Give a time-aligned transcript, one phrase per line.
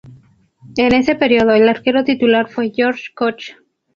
[0.77, 3.51] En ese periodo el arquero titular fue Georg Koch.